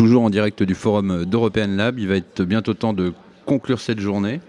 toujours 0.00 0.22
en 0.22 0.30
direct 0.30 0.62
du 0.62 0.74
forum 0.74 1.26
d'European 1.26 1.66
Lab. 1.76 1.98
Il 1.98 2.08
va 2.08 2.16
être 2.16 2.42
bientôt 2.42 2.72
temps 2.72 2.94
de 2.94 3.12
conclure 3.44 3.78
cette 3.80 4.00
journée 4.00 4.40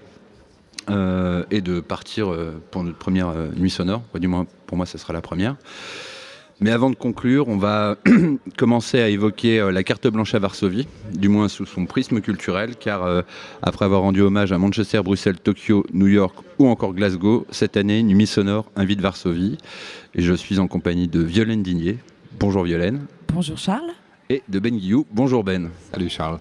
euh, 0.90 1.44
et 1.52 1.60
de 1.60 1.82
partir 1.82 2.32
euh, 2.32 2.54
pour 2.72 2.86
notre 2.86 2.98
première 2.98 3.28
euh, 3.28 3.50
nuit 3.58 3.70
sonore. 3.70 4.02
Du 4.18 4.30
moins, 4.30 4.48
pour 4.66 4.78
moi, 4.78 4.86
ce 4.86 4.98
sera 4.98 5.12
la 5.12 5.20
première. 5.20 5.58
Mais 6.62 6.72
avant 6.72 6.90
de 6.90 6.96
conclure, 6.96 7.50
on 7.50 7.58
va 7.58 7.98
commencer 8.58 9.02
à 9.02 9.10
évoquer 9.10 9.70
la 9.74 9.84
carte 9.84 10.08
blanche 10.08 10.34
à 10.36 10.40
Varsovie, 10.40 10.88
du 11.14 11.28
moins 11.28 11.50
sous 11.50 11.66
son 11.66 11.86
prisme 11.86 12.22
culturel, 12.22 12.78
car 12.78 13.24
après 13.62 13.84
avoir 13.84 14.04
rendu 14.04 14.22
hommage 14.22 14.54
à 14.54 14.58
Manchester, 14.58 15.02
Bruxelles, 15.04 15.40
Tokyo, 15.40 15.86
New 15.92 16.08
York 16.08 16.38
ou 16.60 16.70
encore 16.70 16.94
Glasgow, 16.94 17.46
cette 17.52 17.76
année, 17.76 18.04
Nuit 18.04 18.28
Sonore 18.28 18.72
invite 18.78 19.02
Varsovie. 19.02 19.58
Et 20.16 20.22
je 20.22 20.34
suis 20.34 20.60
en 20.60 20.68
compagnie 20.68 21.10
de 21.10 21.20
Violaine 21.20 21.62
Digné. 21.62 21.98
Bonjour 22.40 22.64
Violaine. 22.64 23.02
Bonjour 23.34 23.58
Charles 23.58 23.92
et 24.32 24.44
de 24.48 24.60
Ben 24.60 24.78
Guillou. 24.78 25.06
Bonjour 25.12 25.44
Ben. 25.44 25.72
Salut 25.92 26.08
Charles. 26.08 26.40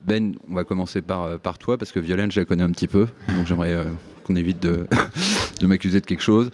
Ben, 0.00 0.34
on 0.50 0.54
va 0.54 0.64
commencer 0.64 1.00
par, 1.00 1.22
euh, 1.22 1.38
par 1.38 1.58
toi 1.58 1.78
parce 1.78 1.92
que 1.92 2.00
Violaine, 2.00 2.32
je 2.32 2.40
la 2.40 2.44
connais 2.44 2.64
un 2.64 2.72
petit 2.72 2.88
peu. 2.88 3.06
Donc 3.28 3.46
j'aimerais 3.46 3.72
euh, 3.72 3.84
qu'on 4.24 4.34
évite 4.34 4.60
de, 4.60 4.88
de 5.60 5.66
m'accuser 5.68 6.00
de 6.00 6.06
quelque 6.06 6.24
chose. 6.24 6.50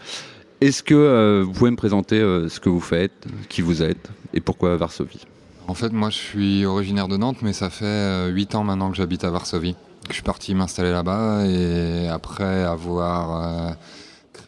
Est-ce 0.61 0.83
que 0.83 0.95
euh, 0.95 1.45
vous 1.47 1.53
pouvez 1.53 1.71
me 1.71 1.77
présenter 1.77 2.21
ce 2.21 2.61
que 2.61 2.69
vous 2.69 2.81
faites, 2.81 3.27
qui 3.49 3.63
vous 3.63 3.83
êtes 3.83 4.11
et 4.35 4.41
pourquoi 4.41 4.77
Varsovie? 4.77 5.27
En 5.67 5.75
fait, 5.75 5.93
moi 5.93 6.11
je 6.11 6.19
suis 6.19 6.67
originaire 6.67 7.09
de 7.09 7.17
Nantes, 7.17 7.39
mais 7.41 7.55
ça 7.55 7.71
fait 7.71 8.29
8 8.29 8.55
ans 8.55 8.65
maintenant 8.65 8.91
que 8.91 8.97
j'habite 8.99 9.25
à 9.25 9.31
Varsovie. 9.31 9.77
Je 10.09 10.15
suis 10.15 10.23
parti 10.23 10.55
m'installer 10.55 10.93
là-bas 10.93 11.47
et 11.47 12.09
après 12.09 12.65
avoir 12.65 13.77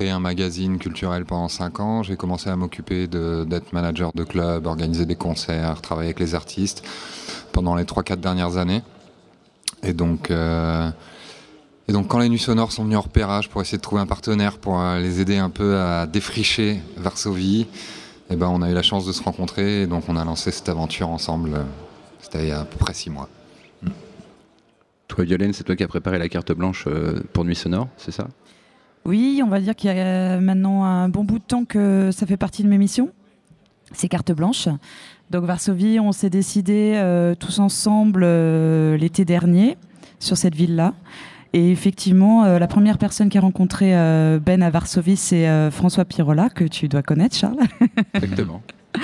un 0.07 0.21
magazine 0.21 0.79
culturel 0.79 1.25
pendant 1.25 1.49
5 1.49 1.81
ans. 1.81 2.03
J'ai 2.03 2.17
commencé 2.17 2.49
à 2.49 2.57
m'occuper 2.57 3.07
d'être 3.09 3.73
manager 3.73 4.13
de 4.15 4.25
club, 4.25 4.67
organiser 4.67 5.07
des 5.07 5.17
concerts, 5.17 5.81
travailler 5.81 6.09
avec 6.09 6.21
les 6.21 6.35
artistes 6.35 6.85
pendant 7.53 7.75
les 7.75 7.85
3-4 7.85 8.17
dernières 8.17 8.57
années. 8.57 8.83
Et 9.83 9.93
donc, 9.93 10.31
euh, 10.31 10.91
et 11.89 11.93
donc 11.93 12.09
quand 12.09 12.19
les 12.19 12.29
Nuits 12.29 12.39
Sonores 12.39 12.73
sont 12.73 12.85
venus 12.85 12.99
en 12.99 13.03
repérage 13.03 13.49
pour 13.49 13.61
essayer 13.61 13.79
de 13.79 13.83
trouver 13.83 14.01
un 14.01 14.07
partenaire 14.07 14.59
pour 14.59 14.81
euh, 14.81 14.99
les 14.99 15.21
aider 15.21 15.39
un 15.39 15.51
peu 15.51 15.77
à 15.79 16.07
défricher 16.07 16.81
Varsovie, 16.97 17.67
eh 18.31 18.37
ben 18.37 18.49
on 18.49 18.63
a 18.63 18.71
eu 18.71 18.75
la 18.75 18.83
chance 18.83 19.07
de 19.07 19.13
se 19.13 19.23
rencontrer 19.23 19.83
et 19.83 19.87
donc 19.87 20.05
on 20.09 20.17
a 20.17 20.25
lancé 20.25 20.51
cette 20.51 20.69
aventure 20.69 21.09
ensemble. 21.09 21.65
C'était 22.21 22.45
il 22.45 22.49
y 22.49 22.53
a 22.53 22.61
à 22.61 22.65
peu 22.65 22.77
près 22.77 22.95
6 22.95 23.11
mois. 23.11 23.29
Toi, 25.09 25.25
Violaine, 25.25 25.55
c'est 25.55 25.65
toi 25.65 25.75
qui 25.75 25.83
as 25.83 25.89
préparé 25.89 26.19
la 26.19 26.29
carte 26.29 26.53
blanche 26.53 26.85
euh, 26.87 27.21
pour 27.33 27.45
Nuits 27.45 27.57
Sonores, 27.57 27.89
c'est 27.97 28.13
ça? 28.13 28.29
Oui, 29.05 29.41
on 29.45 29.49
va 29.49 29.61
dire 29.61 29.75
qu'il 29.75 29.91
y 29.91 29.99
a 29.99 30.41
maintenant 30.41 30.85
un 30.85 31.09
bon 31.09 31.25
bout 31.25 31.39
de 31.39 31.45
temps 31.45 31.65
que 31.65 32.11
ça 32.13 32.27
fait 32.27 32.37
partie 32.37 32.63
de 32.63 32.69
mes 32.69 32.79
missions. 32.79 33.11
C'est 33.93 34.09
carte 34.09 34.33
blanche. 34.33 34.69
Donc 35.31 35.45
Varsovie, 35.45 36.01
on 36.01 36.13
s'est 36.13 36.31
décidé 36.31 36.95
euh, 36.97 37.35
tous 37.35 37.59
ensemble 37.59 38.23
euh, 38.25 38.97
l'été 38.97 39.25
dernier 39.25 39.77
sur 40.19 40.37
cette 40.37 40.55
ville-là. 40.55 40.95
Et 41.53 41.71
effectivement, 41.71 42.45
euh, 42.45 42.59
la 42.59 42.67
première 42.67 42.99
personne 42.99 43.29
qui 43.29 43.39
a 43.39 43.41
rencontré 43.41 43.93
Ben 44.41 44.63
à 44.63 44.71
Varsovie, 44.71 45.17
c'est 45.17 45.71
François 45.71 46.05
Pirola, 46.05 46.51
que 46.51 46.65
tu 46.65 46.89
dois 46.89 47.03
connaître, 47.03 47.37
Charles. 47.37 47.59
Exactement. 48.15 48.63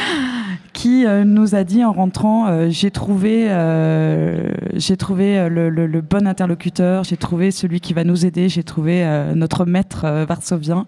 qui 0.74 1.06
euh, 1.06 1.24
nous 1.24 1.54
a 1.54 1.64
dit 1.64 1.82
en 1.84 1.92
rentrant 1.92 2.48
euh, 2.48 2.66
j'ai 2.68 2.90
trouvé 2.90 3.46
euh, 3.48 4.52
j'ai 4.74 4.98
trouvé 4.98 5.48
le, 5.48 6.00
bon 6.02 6.26
interlocuteur 6.26 7.04
j'ai 7.04 7.16
trouvé 7.16 7.50
celui 7.50 7.80
qui 7.80 7.94
va 7.94 8.04
nous 8.04 8.26
aider 8.26 8.50
j'ai 8.50 8.64
trouvé 8.64 9.04
notre 9.34 9.64
maître 9.64 10.06
varsovien. 10.28 10.84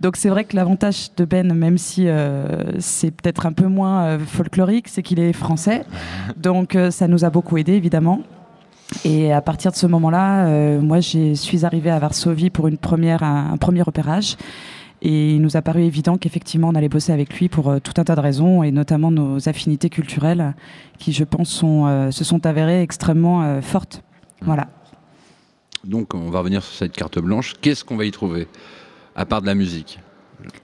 Donc 0.00 0.16
c'est 0.16 0.28
vrai 0.28 0.44
que 0.44 0.56
l'avantage 0.56 1.10
de 1.16 1.24
Ben 1.24 1.54
même 1.54 1.78
si 1.78 2.08
c'est 2.78 3.10
peut-être 3.12 3.46
un 3.46 3.52
peu 3.52 3.66
moins 3.66 4.18
folklorique 4.18 4.88
c'est 4.88 5.02
qu'il 5.02 5.20
est 5.20 5.32
français. 5.32 5.84
Donc 6.36 6.76
ça 6.90 7.06
nous 7.06 7.24
a 7.24 7.30
beaucoup 7.30 7.56
aidé 7.56 7.72
évidemment. 7.72 8.20
Et 9.04 9.32
à 9.32 9.40
partir 9.40 9.70
de 9.70 9.76
ce 9.76 9.86
moment-là, 9.86 10.78
moi, 10.80 10.98
je 10.98 11.34
suis 11.34 11.64
arrivée 11.64 11.90
à 11.90 12.00
Varsovie 12.00 12.50
pour 12.50 12.66
une 12.66 12.76
première, 12.76 13.22
un 13.22 13.56
premier 13.56 13.82
repérage. 13.82 14.36
Et 15.02 15.34
il 15.34 15.40
nous 15.40 15.56
a 15.56 15.62
paru 15.62 15.82
évident 15.82 16.18
qu'effectivement, 16.18 16.68
on 16.68 16.74
allait 16.74 16.88
bosser 16.88 17.12
avec 17.12 17.38
lui 17.38 17.48
pour 17.48 17.68
euh, 17.70 17.78
tout 17.78 17.94
un 17.96 18.04
tas 18.04 18.14
de 18.14 18.20
raisons, 18.20 18.62
et 18.62 18.70
notamment 18.70 19.10
nos 19.10 19.48
affinités 19.48 19.88
culturelles, 19.88 20.54
qui, 20.98 21.12
je 21.12 21.24
pense, 21.24 21.48
sont, 21.48 21.86
euh, 21.86 22.10
se 22.10 22.22
sont 22.24 22.44
avérées 22.44 22.82
extrêmement 22.82 23.42
euh, 23.42 23.62
fortes. 23.62 24.02
Mmh. 24.42 24.44
Voilà. 24.46 24.68
Donc, 25.84 26.14
on 26.14 26.30
va 26.30 26.40
revenir 26.40 26.62
sur 26.62 26.74
cette 26.74 26.92
carte 26.92 27.18
blanche. 27.18 27.54
Qu'est-ce 27.62 27.84
qu'on 27.84 27.96
va 27.96 28.04
y 28.04 28.10
trouver, 28.10 28.46
à 29.16 29.24
part 29.24 29.40
de 29.40 29.46
la 29.46 29.54
musique? 29.54 29.98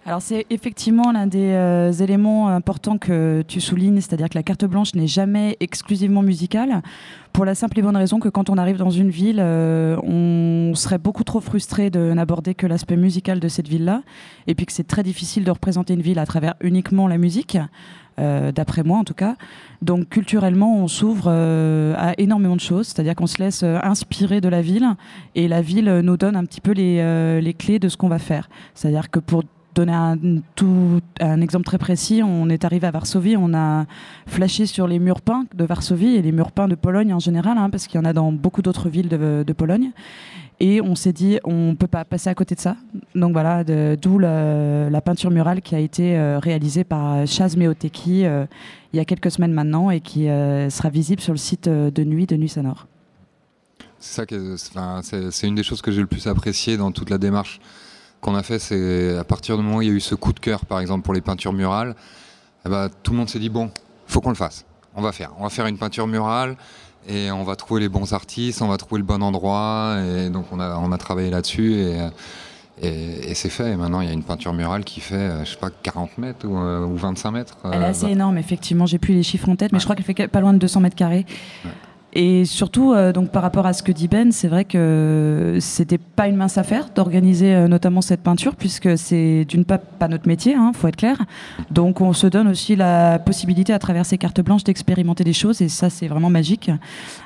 Alors 0.04 0.22
c'est 0.22 0.46
effectivement 0.50 1.10
l'un 1.10 1.26
des 1.26 1.50
euh, 1.50 1.90
éléments 1.90 2.48
importants 2.48 2.96
que 2.96 3.42
tu 3.48 3.60
soulignes, 3.60 4.00
c'est-à-dire 4.00 4.28
que 4.28 4.38
la 4.38 4.44
carte 4.44 4.64
blanche 4.64 4.94
n'est 4.94 5.08
jamais 5.08 5.56
exclusivement 5.58 6.22
musicale, 6.22 6.82
pour 7.32 7.44
la 7.44 7.56
simple 7.56 7.80
et 7.80 7.82
bonne 7.82 7.96
raison 7.96 8.20
que 8.20 8.28
quand 8.28 8.48
on 8.48 8.56
arrive 8.56 8.76
dans 8.76 8.90
une 8.90 9.10
ville, 9.10 9.40
euh, 9.40 9.96
on 10.02 10.74
serait 10.76 10.98
beaucoup 10.98 11.24
trop 11.24 11.40
frustré 11.40 11.90
de 11.90 12.12
n'aborder 12.12 12.54
que 12.54 12.68
l'aspect 12.68 12.96
musical 12.96 13.40
de 13.40 13.48
cette 13.48 13.66
ville-là, 13.66 14.02
et 14.46 14.54
puis 14.54 14.64
que 14.64 14.72
c'est 14.72 14.86
très 14.86 15.02
difficile 15.02 15.42
de 15.44 15.50
représenter 15.50 15.94
une 15.94 16.02
ville 16.02 16.20
à 16.20 16.26
travers 16.26 16.54
uniquement 16.60 17.08
la 17.08 17.18
musique. 17.18 17.58
Euh, 18.18 18.50
d'après 18.50 18.82
moi 18.82 18.96
en 18.96 19.04
tout 19.04 19.12
cas. 19.12 19.36
Donc 19.82 20.08
culturellement, 20.08 20.78
on 20.78 20.88
s'ouvre 20.88 21.28
à 21.28 22.14
énormément 22.16 22.56
de 22.56 22.62
choses, 22.62 22.86
c'est-à-dire 22.86 23.14
qu'on 23.14 23.26
se 23.26 23.42
laisse 23.42 23.62
inspirer 23.62 24.40
de 24.40 24.48
la 24.48 24.62
ville 24.62 24.86
et 25.34 25.48
la 25.48 25.60
ville 25.60 26.00
nous 26.02 26.16
donne 26.16 26.34
un 26.34 26.46
petit 26.46 26.62
peu 26.62 26.72
les, 26.72 27.42
les 27.42 27.52
clés 27.52 27.78
de 27.78 27.90
ce 27.90 27.98
qu'on 27.98 28.08
va 28.08 28.18
faire. 28.18 28.48
C'est-à-dire 28.74 29.10
que 29.10 29.18
pour 29.18 29.42
donner 29.76 29.92
un, 29.92 31.40
exemple 31.40 31.66
très 31.66 31.78
précis, 31.78 32.22
on 32.24 32.48
est 32.48 32.64
arrivé 32.64 32.86
à 32.86 32.90
Varsovie, 32.90 33.36
on 33.36 33.54
a 33.54 33.84
flashé 34.26 34.64
sur 34.66 34.86
les 34.86 34.98
murs 34.98 35.20
peints 35.20 35.44
de 35.54 35.64
Varsovie 35.64 36.16
et 36.16 36.22
les 36.22 36.32
murs 36.32 36.50
peints 36.50 36.66
de 36.66 36.74
Pologne 36.74 37.12
en 37.12 37.18
général, 37.18 37.58
hein, 37.58 37.68
parce 37.70 37.86
qu'il 37.86 38.00
y 38.00 38.02
en 38.02 38.06
a 38.06 38.12
dans 38.12 38.32
beaucoup 38.32 38.62
d'autres 38.62 38.88
villes 38.88 39.08
de, 39.08 39.52
Pologne. 39.52 39.90
Et 40.58 40.80
on 40.80 40.94
s'est 40.94 41.12
dit, 41.12 41.38
on 41.44 41.70
ne 41.70 41.74
peut 41.74 41.86
pas 41.86 42.06
passer 42.06 42.30
à 42.30 42.34
côté 42.34 42.54
de 42.54 42.60
ça. 42.60 42.76
Donc 43.14 43.32
voilà, 43.32 43.64
d'où 43.64 44.18
la, 44.18 45.00
peinture 45.04 45.30
murale 45.30 45.60
qui 45.60 45.74
a 45.74 45.78
été 45.78 46.16
euh, 46.16 46.38
réalisée 46.38 46.82
par 46.82 47.26
Chaz 47.26 47.56
Meoteki 47.56 48.24
euh, 48.24 48.46
il 48.92 48.96
y 48.96 49.00
a 49.00 49.04
quelques 49.04 49.30
semaines 49.30 49.52
maintenant 49.52 49.90
et 49.90 50.00
qui 50.00 50.28
euh, 50.28 50.70
sera 50.70 50.88
visible 50.88 51.20
sur 51.20 51.32
le 51.32 51.38
site 51.38 51.68
de 51.68 52.04
nuit 52.04 52.26
de 52.26 52.36
Nuit 52.36 52.48
Sonore. 52.48 52.86
C'est 53.98 54.30
ça 54.56 55.00
c'est 55.02 55.46
une 55.46 55.54
des 55.54 55.62
choses 55.62 55.82
que 55.82 55.90
j'ai 55.90 56.00
le 56.00 56.06
plus 56.06 56.26
apprécié 56.26 56.76
dans 56.76 56.92
toute 56.92 57.10
la 57.10 57.18
démarche 57.18 57.60
qu'on 58.20 58.34
a 58.34 58.42
fait, 58.42 58.58
c'est 58.58 59.16
à 59.16 59.24
partir 59.24 59.56
du 59.56 59.62
moment 59.62 59.78
où 59.78 59.82
il 59.82 59.88
y 59.88 59.90
a 59.90 59.94
eu 59.94 60.00
ce 60.00 60.14
coup 60.14 60.32
de 60.32 60.40
cœur, 60.40 60.64
par 60.64 60.80
exemple, 60.80 61.04
pour 61.04 61.14
les 61.14 61.20
peintures 61.20 61.52
murales, 61.52 61.94
eh 62.64 62.68
ben, 62.68 62.88
tout 63.02 63.12
le 63.12 63.18
monde 63.18 63.28
s'est 63.28 63.38
dit 63.38 63.48
bon, 63.48 63.70
faut 64.06 64.20
qu'on 64.20 64.30
le 64.30 64.36
fasse. 64.36 64.64
On 64.94 65.02
va 65.02 65.12
faire. 65.12 65.32
On 65.38 65.44
va 65.44 65.50
faire 65.50 65.66
une 65.66 65.78
peinture 65.78 66.06
murale 66.06 66.56
et 67.08 67.30
on 67.30 67.44
va 67.44 67.54
trouver 67.54 67.80
les 67.82 67.88
bons 67.88 68.12
artistes, 68.12 68.62
on 68.62 68.68
va 68.68 68.76
trouver 68.78 69.00
le 69.00 69.06
bon 69.06 69.22
endroit. 69.22 69.96
Et 70.00 70.30
donc, 70.30 70.46
on 70.52 70.58
a, 70.58 70.76
on 70.76 70.90
a 70.90 70.98
travaillé 70.98 71.30
là-dessus 71.30 71.74
et, 71.74 72.08
et, 72.82 73.34
c'est 73.34 73.48
fait. 73.48 73.72
Et 73.72 73.76
maintenant, 73.76 74.00
il 74.00 74.08
y 74.08 74.10
a 74.10 74.14
une 74.14 74.22
peinture 74.22 74.52
murale 74.52 74.84
qui 74.84 75.00
fait, 75.00 75.14
euh, 75.14 75.44
je 75.44 75.50
sais 75.50 75.56
pas, 75.56 75.70
40 75.70 76.18
mètres 76.18 76.46
ou, 76.46 76.96
25 76.96 77.28
euh, 77.28 77.32
mètres. 77.32 77.56
Elle 77.64 77.82
est 77.82 77.86
assez 77.86 78.06
énorme, 78.06 78.38
effectivement. 78.38 78.86
J'ai 78.86 78.98
plus 78.98 79.14
les 79.14 79.22
chiffres 79.22 79.48
en 79.48 79.56
tête, 79.56 79.72
mais 79.72 79.78
je 79.78 79.84
crois 79.84 79.96
qu'elle 79.96 80.04
fait 80.04 80.28
pas 80.28 80.40
loin 80.40 80.52
de 80.52 80.58
200 80.58 80.80
mètres 80.80 80.96
carrés. 80.96 81.26
Et 82.18 82.46
surtout, 82.46 82.94
euh, 82.94 83.12
donc 83.12 83.28
par 83.28 83.42
rapport 83.42 83.66
à 83.66 83.74
ce 83.74 83.82
que 83.82 83.92
dit 83.92 84.08
Ben, 84.08 84.32
c'est 84.32 84.48
vrai 84.48 84.64
que 84.64 85.58
c'était 85.60 85.98
pas 85.98 86.28
une 86.28 86.36
mince 86.36 86.56
affaire 86.56 86.88
d'organiser 86.94 87.54
euh, 87.54 87.68
notamment 87.68 88.00
cette 88.00 88.22
peinture, 88.22 88.56
puisque 88.56 88.96
c'est 88.96 89.44
d'une 89.44 89.66
part 89.66 89.80
pas 89.80 90.08
notre 90.08 90.26
métier, 90.26 90.54
hein, 90.54 90.72
faut 90.74 90.88
être 90.88 90.96
clair. 90.96 91.18
Donc 91.70 92.00
on 92.00 92.14
se 92.14 92.26
donne 92.26 92.48
aussi 92.48 92.74
la 92.74 93.18
possibilité 93.18 93.74
à 93.74 93.78
travers 93.78 94.06
ces 94.06 94.16
cartes 94.16 94.40
blanches 94.40 94.64
d'expérimenter 94.64 95.24
des 95.24 95.34
choses, 95.34 95.60
et 95.60 95.68
ça 95.68 95.90
c'est 95.90 96.08
vraiment 96.08 96.30
magique. 96.30 96.70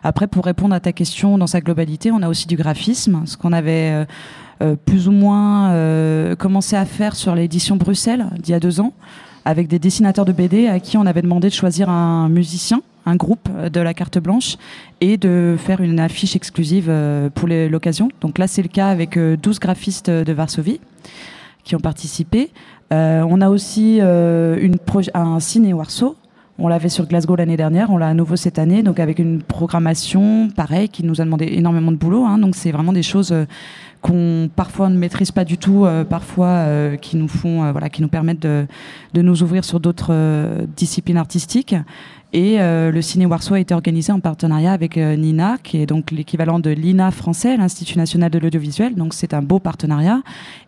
Après, 0.02 0.26
pour 0.26 0.44
répondre 0.44 0.74
à 0.74 0.80
ta 0.80 0.90
question 0.92 1.38
dans 1.38 1.46
sa 1.46 1.60
globalité, 1.60 2.10
on 2.10 2.20
a 2.20 2.28
aussi 2.28 2.48
du 2.48 2.56
graphisme, 2.56 3.22
ce 3.26 3.36
qu'on 3.36 3.52
avait 3.52 4.04
euh, 4.60 4.74
plus 4.74 5.06
ou 5.06 5.12
moins 5.12 5.72
commencé 6.34 6.74
à 6.74 6.84
faire 6.84 7.14
sur 7.14 7.36
l'édition 7.36 7.76
Bruxelles 7.76 8.26
d'il 8.42 8.50
y 8.50 8.54
a 8.54 8.60
deux 8.60 8.80
ans, 8.80 8.92
avec 9.44 9.68
des 9.68 9.78
dessinateurs 9.78 10.24
de 10.24 10.32
BD 10.32 10.66
à 10.66 10.80
qui 10.80 10.96
on 10.96 11.06
avait 11.06 11.22
demandé 11.22 11.48
de 11.48 11.54
choisir 11.54 11.88
un 11.88 12.28
musicien 12.28 12.82
un 13.06 13.16
groupe 13.16 13.48
de 13.72 13.80
la 13.80 13.94
carte 13.94 14.18
blanche 14.18 14.56
et 15.00 15.16
de 15.16 15.56
faire 15.58 15.80
une 15.80 16.00
affiche 16.00 16.36
exclusive 16.36 16.86
euh, 16.88 17.30
pour 17.30 17.48
l'occasion. 17.48 18.08
Donc 18.20 18.38
là, 18.38 18.46
c'est 18.46 18.62
le 18.62 18.68
cas 18.68 18.88
avec 18.88 19.18
12 19.18 19.56
euh, 19.56 19.58
graphistes 19.60 20.10
de 20.10 20.32
Varsovie 20.32 20.80
qui 21.64 21.76
ont 21.76 21.80
participé. 21.80 22.50
Euh, 22.92 23.24
on 23.28 23.40
a 23.40 23.48
aussi 23.48 24.00
un 24.00 25.40
ciné 25.40 25.72
Warsaw. 25.72 26.16
On 26.62 26.68
l'avait 26.68 26.90
sur 26.90 27.06
Glasgow 27.06 27.36
l'année 27.36 27.56
dernière, 27.56 27.90
on 27.90 27.96
l'a 27.96 28.08
à 28.08 28.12
nouveau 28.12 28.36
cette 28.36 28.58
année, 28.58 28.82
donc 28.82 29.00
avec 29.00 29.18
une 29.18 29.40
programmation 29.40 30.50
pareille 30.54 30.90
qui 30.90 31.02
nous 31.04 31.22
a 31.22 31.24
demandé 31.24 31.48
énormément 31.52 31.90
de 31.90 31.96
boulot. 31.96 32.26
Hein. 32.26 32.36
donc 32.36 32.54
c'est 32.54 32.70
vraiment 32.70 32.92
des 32.92 33.02
choses 33.02 33.34
qu'on 34.02 34.50
parfois 34.54 34.90
ne 34.90 34.98
maîtrise 34.98 35.30
pas 35.30 35.46
du 35.46 35.56
tout, 35.56 35.86
parfois 36.10 36.66
qui 37.00 37.16
nous 37.16 37.28
font, 37.28 37.72
voilà, 37.72 37.88
qui 37.88 38.02
nous 38.02 38.08
permettent 38.08 38.42
de 38.42 38.66
nous 39.14 39.42
ouvrir 39.42 39.64
sur 39.64 39.80
d'autres 39.80 40.14
disciplines 40.76 41.16
artistiques. 41.16 41.74
Et 42.32 42.60
euh, 42.60 42.92
le 42.92 43.02
Ciné 43.02 43.26
Warsaw 43.26 43.54
a 43.54 43.60
été 43.60 43.74
organisé 43.74 44.12
en 44.12 44.20
partenariat 44.20 44.72
avec 44.72 44.96
euh, 44.96 45.16
NINA, 45.16 45.58
qui 45.62 45.78
est 45.78 45.86
donc 45.86 46.12
l'équivalent 46.12 46.60
de 46.60 46.70
l'INA 46.70 47.10
français, 47.10 47.56
l'Institut 47.56 47.98
national 47.98 48.30
de 48.30 48.38
l'audiovisuel. 48.38 48.94
Donc 48.94 49.14
c'est 49.14 49.34
un 49.34 49.42
beau 49.42 49.58
partenariat. 49.58 50.22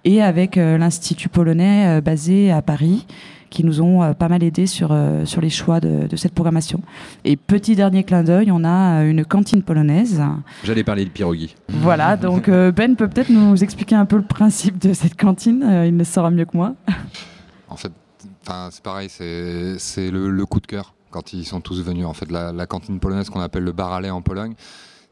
Et 0.05 0.23
avec 0.23 0.56
euh, 0.56 0.76
l'Institut 0.76 1.29
polonais 1.29 2.00
basé 2.00 2.50
à 2.50 2.62
Paris, 2.62 3.06
qui 3.49 3.64
nous 3.64 3.81
ont 3.81 4.14
pas 4.14 4.29
mal 4.29 4.43
aidés 4.43 4.67
sur, 4.67 4.97
sur 5.25 5.41
les 5.43 5.50
choix 5.50 5.79
de, 5.79 6.06
de, 6.06 6.17
cette 6.17 6.32
programmation. 6.32 6.81
Et 7.25 7.37
petit 7.37 7.76
dernier 7.76 8.03
clin 8.03 8.25
d'œil, 8.25 8.50
on 8.50 8.65
a 8.65 9.05
une 9.05 9.26
cantine 9.26 9.62
polonaise. 9.62 10.23
J'allais 10.65 10.85
parler 10.85 11.05
de 11.05 11.11
pierogi. 11.11 11.55
Voilà, 11.69 12.17
donc 12.17 12.49
Ben 12.49 12.97
peut 12.97 13.08
peut-être 13.08 13.29
nous 13.29 13.62
expliquer 13.62 13.94
un 13.94 14.06
peu 14.06 14.17
le 14.17 14.23
principe 14.23 14.79
de 14.79 14.94
cette 14.94 15.17
cantine, 15.17 15.62
il 15.87 15.97
le 15.99 16.05
saura 16.05 16.31
mieux 16.31 16.47
que 16.47 16.56
moi. 16.56 16.75
En 17.69 17.76
fait, 17.76 17.93
c'est 18.70 18.82
pareil, 18.82 19.08
c'est 19.11 20.11
le, 20.11 20.31
le, 20.31 20.47
coup 20.47 20.61
de 20.61 20.67
cœur 20.67 20.94
quand 21.12 21.32
ils 21.32 21.44
sont 21.44 21.61
tous 21.61 21.81
venus. 21.82 22.06
En 22.06 22.14
fait, 22.14 22.31
la, 22.31 22.67
cantine 22.67 22.99
polonaise 22.99 23.31
qu'on 23.31 23.41
appelle 23.41 23.62
le 23.62 23.73
bar 23.73 23.93
en 23.93 24.23
Pologne, 24.23 24.55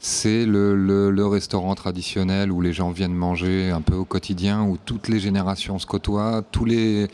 c'est 0.00 0.47
le, 0.47 1.26
restaurant 1.26 1.75
traditionnel 1.75 2.50
où 2.50 2.61
les 2.61 2.73
gens 2.73 2.91
viennent 2.91 3.14
manger 3.14 3.70
un 3.70 3.82
peu 3.82 3.94
au 3.94 4.05
quotidien, 4.05 4.62
où 4.64 4.76
toutes 4.85 5.08
les 5.08 5.20
générations 5.20 5.79
se 5.79 5.87
côtoient, 5.87 6.43
tous 6.50 6.64
les 6.64 7.06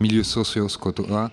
milieux 0.00 0.22
sociaux 0.22 0.68
se 0.68 0.78
côtoient. 0.78 1.30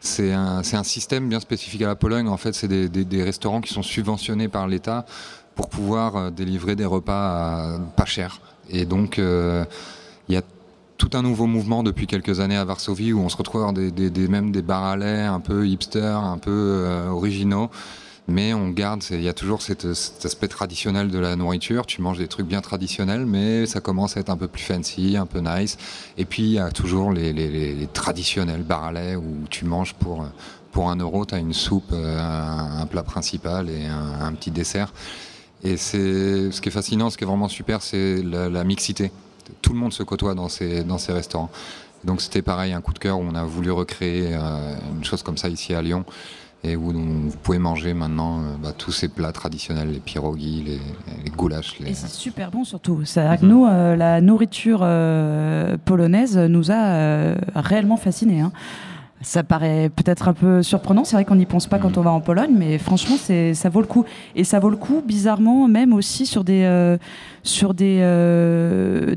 C'est 0.00 0.32
un, 0.32 0.62
système 0.62 1.28
bien 1.28 1.40
spécifique 1.40 1.82
à 1.82 1.86
la 1.86 1.96
Pologne. 1.96 2.28
En 2.28 2.36
fait, 2.36 2.52
c'est 2.52 2.68
des, 2.68 3.22
restaurants 3.22 3.60
qui 3.60 3.72
sont 3.72 3.82
subventionnés 3.82 4.48
par 4.48 4.68
l'État 4.68 5.06
pour 5.54 5.68
pouvoir 5.68 6.16
euh, 6.16 6.30
délivrer 6.30 6.76
des 6.76 6.84
repas 6.84 7.80
pas 7.96 8.04
chers. 8.04 8.40
Et 8.70 8.84
donc, 8.84 9.18
euh, 9.18 9.64
tout 10.98 11.10
un 11.14 11.22
nouveau 11.22 11.46
mouvement 11.46 11.82
depuis 11.82 12.06
quelques 12.06 12.40
années 12.40 12.56
à 12.56 12.64
Varsovie 12.64 13.12
où 13.12 13.20
on 13.20 13.28
se 13.28 13.36
retrouve 13.36 13.72
des, 13.72 14.10
des, 14.10 14.28
même 14.28 14.50
des 14.50 14.62
bar 14.62 14.84
un 14.84 15.40
peu 15.40 15.66
hipster, 15.66 16.00
un 16.00 16.38
peu 16.38 16.50
euh, 16.50 17.08
originaux 17.08 17.70
mais 18.28 18.52
on 18.52 18.68
garde, 18.68 19.02
il 19.10 19.22
y 19.22 19.28
a 19.28 19.32
toujours 19.32 19.62
cet, 19.62 19.86
aspect 19.86 20.48
traditionnel 20.48 21.10
de 21.10 21.18
la 21.18 21.34
nourriture. 21.34 21.86
Tu 21.86 22.02
manges 22.02 22.18
des 22.18 22.28
trucs 22.28 22.46
bien 22.46 22.60
traditionnels, 22.60 23.24
mais 23.24 23.64
ça 23.64 23.80
commence 23.80 24.18
à 24.18 24.20
être 24.20 24.28
un 24.28 24.36
peu 24.36 24.48
plus 24.48 24.62
fancy, 24.62 25.16
un 25.16 25.24
peu 25.24 25.40
nice. 25.40 25.78
Et 26.18 26.26
puis 26.26 26.42
il 26.42 26.52
y 26.52 26.58
a 26.58 26.70
toujours 26.70 27.10
les, 27.10 27.88
traditionnels 27.94 28.62
baralais 28.62 29.16
où 29.16 29.44
tu 29.48 29.64
manges 29.64 29.94
pour, 29.94 30.26
pour 30.72 30.90
un 30.90 30.96
euro, 30.96 31.24
tu 31.24 31.34
as 31.34 31.38
une 31.38 31.54
soupe, 31.54 31.90
euh, 31.92 32.80
un, 32.82 32.86
plat 32.86 33.02
principal 33.02 33.70
et 33.70 33.86
un, 33.86 34.32
petit 34.34 34.50
dessert. 34.50 34.92
Et 35.64 35.78
c'est 35.78 36.52
ce 36.52 36.60
qui 36.60 36.68
est 36.68 36.72
fascinant, 36.72 37.08
ce 37.08 37.16
qui 37.16 37.24
est 37.24 37.26
vraiment 37.26 37.48
super, 37.48 37.80
c'est 37.82 38.22
la, 38.22 38.62
mixité. 38.62 39.10
Tout 39.62 39.72
le 39.72 39.78
monde 39.78 39.92
se 39.92 40.02
côtoie 40.02 40.34
dans 40.34 40.48
ces, 40.48 40.84
dans 40.84 40.98
ces 40.98 41.12
restaurants. 41.12 41.50
Donc 42.04 42.20
c'était 42.20 42.42
pareil, 42.42 42.72
un 42.72 42.80
coup 42.80 42.92
de 42.92 42.98
cœur 42.98 43.18
où 43.18 43.22
on 43.22 43.34
a 43.34 43.44
voulu 43.44 43.70
recréer 43.70 44.30
euh, 44.32 44.76
une 44.96 45.04
chose 45.04 45.22
comme 45.22 45.36
ça 45.36 45.48
ici 45.48 45.74
à 45.74 45.82
Lyon 45.82 46.04
et 46.64 46.74
où 46.74 46.90
vous 46.90 47.36
pouvez 47.42 47.58
manger 47.58 47.94
maintenant 47.94 48.40
euh, 48.40 48.42
bah, 48.60 48.72
tous 48.76 48.90
ces 48.90 49.08
plats 49.08 49.32
traditionnels, 49.32 49.92
les 49.92 50.00
pierogies, 50.00 50.64
les, 50.66 50.80
les 51.24 51.30
goulash. 51.30 51.80
Et 51.86 51.94
c'est 51.94 52.08
super 52.08 52.50
bon 52.50 52.64
surtout. 52.64 53.02
C'est 53.04 53.42
nous, 53.42 53.66
euh, 53.66 53.96
la 53.96 54.20
nourriture 54.20 54.80
polonaise 55.84 56.36
nous 56.36 56.70
a 56.70 57.34
réellement 57.54 57.96
fascinés. 57.96 58.40
Hein. 58.40 58.52
Ça 59.20 59.42
paraît 59.42 59.90
peut-être 59.94 60.28
un 60.28 60.32
peu 60.32 60.62
surprenant, 60.62 61.04
c'est 61.04 61.16
vrai 61.16 61.24
qu'on 61.24 61.36
n'y 61.36 61.46
pense 61.46 61.66
pas 61.66 61.78
quand 61.78 61.90
mhm. 61.90 61.98
on 61.98 62.02
va 62.02 62.10
en 62.10 62.20
Pologne, 62.20 62.54
mais 62.56 62.78
franchement, 62.78 63.16
ça 63.16 63.68
vaut 63.68 63.80
le 63.80 63.86
coup. 63.86 64.04
Et 64.36 64.44
ça 64.44 64.60
vaut 64.60 64.70
le 64.70 64.76
coup, 64.76 65.02
bizarrement, 65.04 65.66
même 65.68 65.92
aussi 65.92 66.26
sur 66.26 66.44
des, 66.44 66.96
sur 67.42 67.74
des, 67.74 67.98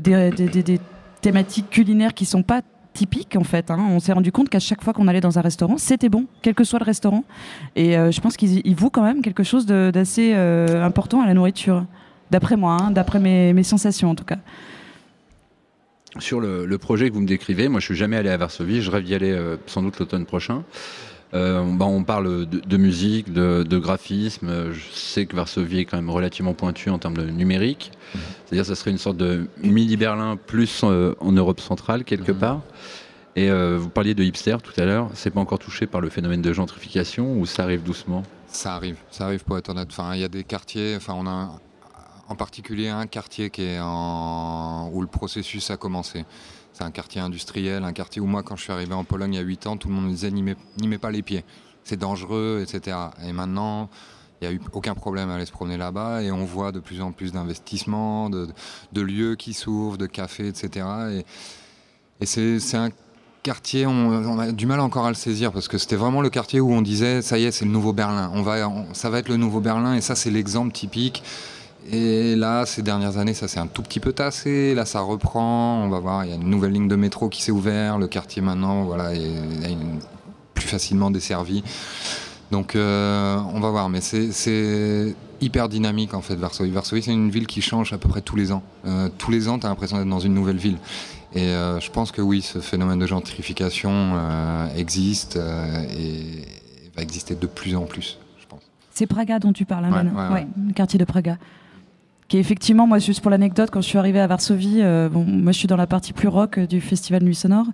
des, 0.02 0.30
des, 0.30 0.62
des, 0.62 0.80
thématiques 1.20 1.70
culinaires 1.70 2.14
qui 2.14 2.24
sont 2.24 2.42
pas 2.42 2.62
typique 2.92 3.36
en 3.36 3.44
fait. 3.44 3.70
Hein. 3.70 3.78
On 3.90 4.00
s'est 4.00 4.12
rendu 4.12 4.32
compte 4.32 4.48
qu'à 4.48 4.58
chaque 4.58 4.82
fois 4.82 4.92
qu'on 4.92 5.08
allait 5.08 5.20
dans 5.20 5.38
un 5.38 5.42
restaurant, 5.42 5.78
c'était 5.78 6.08
bon, 6.08 6.26
quel 6.42 6.54
que 6.54 6.64
soit 6.64 6.78
le 6.78 6.84
restaurant. 6.84 7.24
Et 7.76 7.96
euh, 7.96 8.10
je 8.10 8.20
pense 8.20 8.36
qu'ils 8.36 8.74
vouent 8.74 8.90
quand 8.90 9.02
même 9.02 9.22
quelque 9.22 9.42
chose 9.42 9.66
d'assez 9.66 10.32
euh, 10.34 10.84
important 10.84 11.20
à 11.20 11.26
la 11.26 11.34
nourriture, 11.34 11.84
d'après 12.30 12.56
moi, 12.56 12.76
hein, 12.80 12.90
d'après 12.90 13.18
mes, 13.18 13.62
sensations 13.62 14.10
en 14.10 14.14
tout 14.14 14.24
cas. 14.24 14.38
Sur 16.18 16.40
le, 16.40 16.76
projet 16.78 17.08
que 17.08 17.14
vous 17.14 17.20
me 17.20 17.26
décrivez, 17.26 17.68
moi 17.68 17.80
je 17.80 17.86
suis 17.86 17.94
jamais 17.94 18.16
allé 18.16 18.28
à 18.28 18.36
Varsovie, 18.36 18.82
je 18.82 18.90
rêve 18.90 19.04
d'y 19.04 19.14
aller 19.14 19.32
euh, 19.32 19.56
sans 19.66 19.82
doute 19.82 19.98
l'automne 19.98 20.26
prochain. 20.26 20.64
Bah, 21.32 21.86
on 21.86 22.04
parle 22.04 22.44
de, 22.46 22.76
musique, 22.76 23.32
de, 23.32 23.62
de, 23.62 23.78
graphisme. 23.78 24.70
Je 24.70 24.84
sais 24.92 25.24
que 25.24 25.34
Varsovie 25.34 25.78
est 25.78 25.84
quand 25.86 25.96
même 25.96 26.10
relativement 26.10 26.52
pointu 26.52 26.90
en 26.90 26.98
termes 26.98 27.16
de 27.16 27.24
numérique. 27.24 27.90
C'est-à-dire, 28.44 28.66
ça 28.66 28.74
serait 28.74 28.90
une 28.90 28.98
sorte 28.98 29.16
de 29.16 29.46
mini 29.62 29.96
Berlin 29.96 30.36
plus 30.36 30.84
en 30.84 31.32
Europe 31.32 31.60
centrale 31.60 32.04
quelque 32.04 32.32
mhm. 32.32 32.38
part. 32.38 32.60
Et 33.34 33.50
euh, 33.50 33.78
vous 33.78 33.88
parliez 33.88 34.14
de 34.14 34.22
hipster 34.22 34.56
tout 34.62 34.78
à 34.78 34.84
l'heure. 34.84 35.10
C'est 35.14 35.30
pas 35.30 35.40
encore 35.40 35.58
touché 35.58 35.86
par 35.86 36.00
le 36.00 36.10
phénomène 36.10 36.42
de 36.42 36.52
gentrification 36.52 37.38
ou 37.38 37.46
ça 37.46 37.62
arrive 37.62 37.82
doucement? 37.82 38.22
Ça 38.46 38.74
arrive, 38.74 38.96
ça 39.10 39.24
arrive 39.24 39.44
pour 39.44 39.56
être 39.56 39.70
honnête. 39.70 39.88
Enfin, 39.90 40.14
il 40.14 40.20
y 40.20 40.24
a 40.24 40.28
des 40.28 40.44
quartiers. 40.44 40.94
Enfin, 40.96 41.14
on 41.16 41.26
a 41.26 41.58
en 42.32 42.36
particulier 42.36 42.88
un 42.88 43.06
quartier 43.06 43.50
qui 43.50 43.62
est 43.62 43.78
en... 43.78 44.88
où 44.92 45.02
le 45.02 45.06
processus 45.06 45.70
a 45.70 45.76
commencé. 45.76 46.24
C'est 46.72 46.82
un 46.82 46.90
quartier 46.90 47.20
industriel, 47.20 47.84
un 47.84 47.92
quartier 47.92 48.22
où 48.22 48.26
moi, 48.26 48.42
quand 48.42 48.56
je 48.56 48.62
suis 48.62 48.72
arrivé 48.72 48.94
en 48.94 49.04
Pologne 49.04 49.34
il 49.34 49.36
y 49.36 49.40
a 49.40 49.42
8 49.42 49.66
ans, 49.66 49.76
tout 49.76 49.88
le 49.88 49.94
monde 49.94 50.06
me 50.06 50.10
disait 50.10 50.30
n'y 50.30 50.42
mets, 50.42 50.98
pas 50.98 51.10
les 51.10 51.22
pieds. 51.22 51.44
C'est 51.84 51.98
dangereux, 51.98 52.64
etc. 52.66 52.96
Et 53.26 53.32
maintenant, 53.32 53.90
il 54.40 54.48
n'y 54.48 54.54
a 54.54 54.56
eu 54.56 54.60
aucun 54.72 54.94
problème 54.94 55.28
à 55.28 55.34
aller 55.34 55.44
se 55.44 55.52
promener 55.52 55.76
là-bas 55.76 56.22
et 56.22 56.32
on 56.32 56.44
voit 56.46 56.72
de 56.72 56.80
plus 56.80 57.02
en 57.02 57.12
plus 57.12 57.32
d'investissements, 57.32 58.30
de, 58.30 58.48
lieux 58.94 59.36
qui 59.36 59.52
s'ouvrent, 59.52 59.98
de 59.98 60.06
cafés, 60.06 60.48
etc. 60.48 60.86
Et, 62.20 62.26
c'est 62.26 62.76
un 62.76 62.90
quartier, 63.42 63.86
on, 63.86 64.38
a 64.38 64.52
du 64.52 64.64
mal 64.66 64.80
encore 64.80 65.04
à 65.04 65.08
le 65.10 65.16
saisir 65.16 65.52
parce 65.52 65.68
que 65.68 65.76
c'était 65.76 65.96
vraiment 65.96 66.22
le 66.22 66.30
quartier 66.30 66.60
où 66.60 66.72
on 66.72 66.80
disait 66.80 67.20
ça 67.20 67.36
y 67.38 67.44
est, 67.44 67.50
c'est 67.50 67.64
le 67.66 67.72
nouveau 67.72 67.92
Berlin. 67.92 68.30
On 68.32 68.42
va, 68.42 68.72
ça 68.94 69.10
va 69.10 69.18
être 69.18 69.28
le 69.28 69.36
nouveau 69.36 69.60
Berlin 69.60 69.94
et 69.94 70.00
ça 70.00 70.14
c'est 70.14 70.30
l'exemple 70.30 70.72
typique. 70.72 71.22
Et 71.90 72.36
là, 72.36 72.64
ces 72.66 72.82
dernières 72.82 73.18
années, 73.18 73.34
ça 73.34 73.48
s'est 73.48 73.58
un 73.58 73.66
tout 73.66 73.82
petit 73.82 74.00
peu 74.00 74.12
tassé. 74.12 74.74
Là, 74.74 74.84
ça 74.84 75.00
reprend. 75.00 75.82
On 75.84 75.88
va 75.88 75.98
voir, 75.98 76.24
il 76.24 76.30
y 76.30 76.32
a 76.32 76.36
une 76.36 76.48
nouvelle 76.48 76.72
ligne 76.72 76.88
de 76.88 76.96
métro 76.96 77.28
qui 77.28 77.42
s'est 77.42 77.52
ouverte. 77.52 77.98
Le 77.98 78.06
quartier 78.06 78.42
maintenant, 78.42 78.84
voilà, 78.84 79.14
est, 79.14 79.76
plus 80.54 80.66
facilement 80.66 81.10
desservi. 81.10 81.62
Donc, 82.50 82.76
euh, 82.76 83.38
on 83.52 83.60
va 83.60 83.70
voir. 83.70 83.88
Mais 83.88 84.00
c'est 84.00 85.14
hyper 85.42 85.68
dynamique 85.68 86.14
en 86.14 86.22
fait, 86.22 86.36
Varsovie. 86.36 86.70
Varsovie, 86.70 87.02
c'est 87.02 87.12
une 87.12 87.30
ville 87.30 87.46
qui 87.46 87.60
change 87.60 87.92
à 87.92 87.98
peu 87.98 88.08
près 88.08 88.22
tous 88.22 88.36
les 88.36 88.52
ans. 88.52 88.62
Euh, 88.86 89.08
tous 89.18 89.30
les 89.30 89.48
ans, 89.48 89.58
tu 89.58 89.66
as 89.66 89.68
l'impression 89.68 89.98
d'être 89.98 90.08
dans 90.08 90.20
une 90.20 90.34
nouvelle 90.34 90.56
ville. 90.56 90.78
Et 91.34 91.48
euh, 91.48 91.80
je 91.80 91.90
pense 91.90 92.12
que 92.12 92.22
oui, 92.22 92.42
ce 92.42 92.60
phénomène 92.60 92.98
de 92.98 93.06
gentrification 93.06 93.90
euh, 93.90 94.68
existe 94.76 95.36
et 95.36 96.44
va 96.96 97.02
exister 97.02 97.34
de 97.34 97.46
plus 97.46 97.74
en 97.74 97.82
plus, 97.82 98.18
je 98.40 98.46
pense. 98.46 98.60
C'est 98.90 99.06
Praga 99.06 99.38
dont 99.38 99.52
tu 99.52 99.64
parles, 99.64 99.86
hein, 99.86 100.32
ouais, 100.32 100.46
le 100.66 100.72
quartier 100.72 100.98
de 100.98 101.04
Praga. 101.04 101.38
Effectivement, 102.38 102.86
moi, 102.86 102.98
juste 102.98 103.20
pour 103.20 103.30
l'anecdote, 103.30 103.70
quand 103.70 103.80
je 103.80 103.88
suis 103.88 103.98
arrivée 103.98 104.20
à 104.20 104.26
Varsovie, 104.26 104.82
bon, 105.10 105.24
moi 105.24 105.52
je 105.52 105.58
suis 105.58 105.68
dans 105.68 105.76
la 105.76 105.86
partie 105.86 106.12
plus 106.12 106.28
rock 106.28 106.58
du 106.58 106.80
festival 106.80 107.22
Nuit 107.22 107.34
Sonore. 107.34 107.66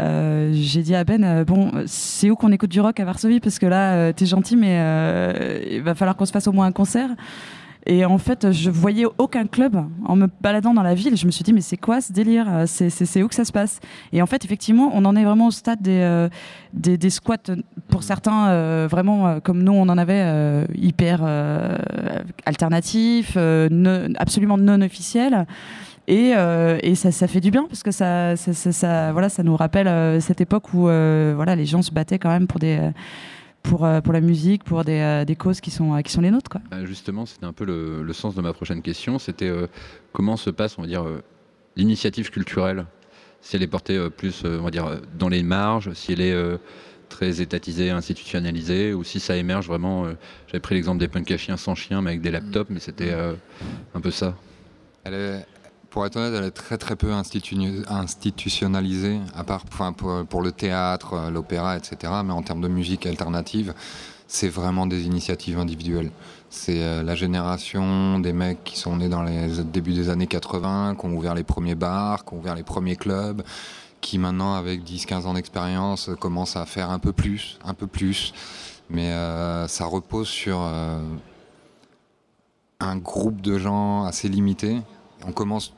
j'ai 0.00 0.82
dit 0.82 0.94
à 0.94 1.04
Ben, 1.04 1.44
bon, 1.44 1.70
c'est 1.86 2.30
où 2.30 2.36
qu'on 2.36 2.52
écoute 2.52 2.70
du 2.70 2.80
rock 2.80 3.00
à 3.00 3.04
Varsovie? 3.04 3.40
Parce 3.40 3.58
que 3.58 3.66
là, 3.66 4.12
t'es 4.12 4.26
gentil, 4.26 4.56
mais 4.56 4.76
il 5.70 5.82
va 5.82 5.94
falloir 5.94 6.16
qu'on 6.16 6.26
se 6.26 6.32
fasse 6.32 6.46
au 6.48 6.52
moins 6.52 6.66
un 6.66 6.72
concert. 6.72 7.10
Et 7.86 8.04
en 8.04 8.16
fait, 8.16 8.50
je 8.50 8.70
voyais 8.70 9.04
aucun 9.18 9.46
club 9.46 9.76
en 10.06 10.16
me 10.16 10.28
baladant 10.40 10.72
dans 10.72 10.82
la 10.82 10.94
ville. 10.94 11.16
Je 11.16 11.26
me 11.26 11.30
suis 11.30 11.44
dit, 11.44 11.52
mais 11.52 11.60
c'est 11.60 11.76
quoi 11.76 12.00
ce 12.00 12.12
délire 12.12 12.64
C'est 12.66 13.22
où 13.22 13.28
que 13.28 13.34
ça 13.34 13.44
se 13.44 13.52
passe? 13.52 13.80
Et 14.12 14.22
en 14.22 14.26
fait, 14.26 14.44
effectivement, 14.44 14.90
on 14.94 15.04
en 15.04 15.14
est 15.16 15.24
vraiment 15.24 15.48
au 15.48 15.50
stade 15.50 15.82
des, 15.82 16.00
euh, 16.00 16.28
des, 16.72 17.10
squats, 17.10 17.36
pour 17.88 18.02
certains, 18.02 18.48
euh, 18.48 18.88
vraiment, 18.90 19.26
euh, 19.26 19.40
comme 19.40 19.62
nous, 19.62 19.72
on 19.72 19.88
en 19.88 19.98
avait, 19.98 20.66
hyper 20.74 21.22
alternatifs, 22.46 23.36
absolument 24.16 24.56
non 24.56 24.80
officiels. 24.80 25.46
Et, 26.06 26.32
et 26.82 26.94
ça, 26.94 27.12
ça, 27.12 27.26
fait 27.26 27.40
du 27.40 27.50
bien 27.50 27.64
parce 27.68 27.82
que 27.82 27.90
ça, 27.90 28.36
ça, 28.36 28.52
ça, 28.54 29.12
voilà, 29.12 29.28
ça 29.28 29.42
nous 29.42 29.56
rappelle 29.56 30.20
cette 30.22 30.40
époque 30.40 30.72
où 30.72 30.82
voilà, 30.82 31.54
les 31.54 31.66
gens 31.66 31.82
se 31.82 31.90
battaient 31.90 32.18
quand 32.18 32.30
même 32.30 32.46
pour 32.46 32.60
des 32.60 32.78
pour, 33.64 33.84
euh, 33.84 34.00
pour 34.00 34.12
la 34.12 34.20
musique, 34.20 34.62
pour 34.62 34.84
des, 34.84 35.00
euh, 35.00 35.24
des, 35.24 35.34
causes 35.34 35.60
qui 35.60 35.72
sont, 35.72 36.00
qui 36.02 36.12
sont 36.12 36.20
les 36.20 36.30
nôtres. 36.30 36.50
Quoi. 36.50 36.60
Bah, 36.70 36.84
justement, 36.84 37.26
c'était 37.26 37.46
un 37.46 37.52
peu 37.52 37.64
le, 37.64 38.04
le, 38.04 38.12
sens 38.12 38.36
de 38.36 38.42
ma 38.42 38.52
prochaine 38.52 38.82
question. 38.82 39.18
C'était 39.18 39.48
euh, 39.48 39.66
comment 40.12 40.36
se 40.36 40.50
passe, 40.50 40.78
on 40.78 40.82
va 40.82 40.88
dire, 40.88 41.04
l'initiative 41.74 42.30
culturelle? 42.30 42.86
Si 43.40 43.56
elle 43.56 43.62
est 43.62 43.68
portée 43.68 44.08
plus, 44.10 44.44
on 44.44 44.62
va 44.62 44.70
dire, 44.70 45.00
dans 45.18 45.28
les 45.28 45.42
marges, 45.42 45.92
si 45.92 46.12
elle 46.12 46.22
est 46.22 46.58
très 47.10 47.42
étatisée, 47.42 47.90
institutionnalisée, 47.90 48.94
ou 48.94 49.04
si 49.04 49.20
ça 49.20 49.36
émerge 49.36 49.66
vraiment. 49.66 50.06
J'avais 50.46 50.60
pris 50.60 50.74
l'exemple 50.74 50.98
des 50.98 51.08
punks 51.08 51.30
à 51.30 51.36
chiens 51.36 51.58
sans 51.58 51.74
chien, 51.74 52.00
mais 52.00 52.10
avec 52.10 52.22
des 52.22 52.30
laptops, 52.30 52.70
mais 52.70 52.80
c'était 52.80 53.12
un 53.12 54.00
peu 54.00 54.10
ça. 54.10 54.34
Elle 55.04 55.12
est, 55.12 55.46
pour 55.94 56.04
être 56.04 56.16
honnête, 56.16 56.34
elle 56.36 56.42
est 56.42 56.50
très 56.50 56.76
très 56.76 56.96
peu 56.96 57.12
institutionnalisée, 57.12 59.20
à 59.32 59.44
part 59.44 59.64
pour, 59.64 60.42
le 60.42 60.50
théâtre, 60.50 61.14
euh, 61.14 61.30
l'opéra, 61.30 61.76
etc. 61.76 62.12
Mais 62.24 62.32
en 62.32 62.42
termes 62.42 62.62
de 62.62 62.66
musique 62.66 63.06
alternative, 63.06 63.74
c'est 64.26 64.48
vraiment 64.48 64.88
des 64.88 65.06
initiatives 65.06 65.56
individuelles. 65.56 66.10
C'est 66.50 66.82
euh, 66.82 67.04
la 67.04 67.14
génération 67.14 68.18
des 68.18 68.32
mecs 68.32 68.64
qui 68.64 68.76
sont 68.76 68.96
nés 68.96 69.08
dans 69.08 69.22
les 69.22 69.62
débuts 69.62 69.92
des 69.92 70.08
années 70.08 70.26
80, 70.26 70.96
qui 70.98 71.06
ont 71.06 71.14
ouvert 71.14 71.36
les 71.36 71.44
premiers 71.44 71.76
bars, 71.76 72.24
qui 72.24 72.34
ont 72.34 72.38
ouvert 72.38 72.56
les 72.56 72.64
premiers 72.64 72.96
clubs, 72.96 73.44
qui 74.00 74.18
maintenant, 74.18 74.54
avec 74.54 74.82
10-15 74.82 75.26
ans 75.26 75.34
d'expérience, 75.34 76.10
commencent 76.18 76.56
à 76.56 76.66
faire 76.66 76.90
un 76.90 76.98
peu 76.98 77.12
plus, 77.12 77.60
un 77.64 77.74
peu 77.74 77.86
plus. 77.86 78.34
Mais 78.90 79.12
euh, 79.12 79.68
ça 79.68 79.84
repose 79.84 80.26
sur 80.26 80.58
un 82.80 82.96
groupe 82.96 83.40
de 83.40 83.58
gens 83.58 84.06
assez 84.06 84.28
limité. 84.28 84.78
On 85.24 85.30
commence 85.30 85.72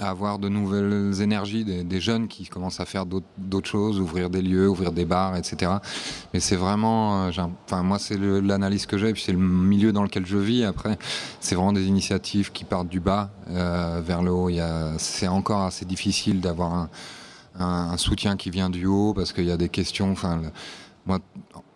avoir 0.00 0.38
de 0.38 0.48
nouvelles 0.48 1.20
énergies, 1.20 1.64
des, 1.64 2.00
jeunes 2.00 2.28
qui 2.28 2.46
commencent 2.46 2.80
à 2.80 2.86
faire 2.86 3.04
d'autres 3.06 3.68
choses, 3.68 4.00
ouvrir 4.00 4.30
des 4.30 4.42
lieux, 4.42 4.68
ouvrir 4.68 4.92
des 4.92 5.04
bars, 5.04 5.36
etc. 5.36 5.72
Mais 6.32 6.40
c'est 6.40 6.56
vraiment, 6.56 7.26
euh, 7.26 7.30
enfin 7.66 7.82
moi 7.82 7.98
c'est 7.98 8.16
l'analyse 8.18 8.86
que 8.86 8.96
j'ai, 8.96 9.12
puis 9.12 9.22
c'est 9.22 9.32
le 9.32 9.38
milieu 9.38 9.92
dans 9.92 10.02
lequel 10.02 10.26
je 10.26 10.38
vis. 10.38 10.64
Après, 10.64 10.98
c'est 11.40 11.54
vraiment 11.54 11.72
des 11.72 11.86
initiatives 11.86 12.52
qui 12.52 12.64
partent 12.64 12.88
du 12.88 13.00
bas 13.00 13.30
euh, 13.50 14.00
vers 14.04 14.22
le 14.22 14.30
haut. 14.30 14.50
C'est 14.98 15.28
encore 15.28 15.62
assez 15.62 15.84
difficile 15.84 16.40
d'avoir 16.40 16.72
un, 16.72 16.90
un, 17.58 17.96
soutien 17.96 18.36
qui 18.36 18.50
vient 18.50 18.70
du 18.70 18.86
haut 18.86 19.12
parce 19.14 19.32
qu'il 19.32 19.44
y 19.44 19.52
a 19.52 19.56
des 19.56 19.68
questions. 19.68 20.10
Enfin, 20.10 20.40
moi, 21.06 21.18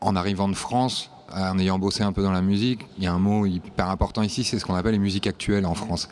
en 0.01 0.17
arrivant 0.17 0.49
de 0.49 0.55
France, 0.55 1.11
en 1.33 1.59
ayant 1.59 1.79
bossé 1.79 2.03
un 2.03 2.13
peu 2.13 2.23
dans 2.23 2.33
la 2.33 2.43
musique, 2.43 2.87
il 2.99 3.05
y 3.05 3.07
a 3.07 3.13
un 3.13 3.19
mot 3.19 3.47
hyper 3.47 3.89
important 3.89 4.23
ici, 4.23 4.45
c'est 4.45 4.59
ce 4.59 4.65
qu'on 4.65 4.75
appelle 4.75 4.93
les 4.93 4.99
musiques 4.99 5.27
actuelles 5.27 5.67
en 5.67 5.75
France. 5.75 6.09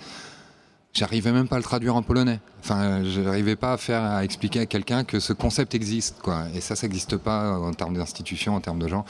J'arrivais 0.95 1.33
même 1.33 1.49
pas 1.49 1.57
à 1.57 1.59
le 1.59 1.65
traduire 1.65 1.97
en 1.97 2.03
polonais. 2.03 2.41
Enfin, 2.61 3.03
je 3.05 3.21
n'arrivais 3.21 3.57
pas 3.57 3.73
à 3.73 3.77
faire 3.79 4.03
à 4.03 4.25
expliquer 4.25 4.61
à 4.61 4.67
quelqu'un 4.67 5.05
que 5.05 5.21
ce 5.21 5.33
concept 5.33 5.75
existe, 5.75 6.17
quoi. 6.23 6.45
Et 6.55 6.61
ça, 6.61 6.77
ça 6.77 6.87
n'existe 6.87 7.17
pas 7.17 7.59
en 7.59 7.73
termes 7.73 7.97
d'institutions, 7.97 8.55
en 8.55 8.61
termes 8.61 8.79
de 8.79 8.89
gens. 8.89 9.05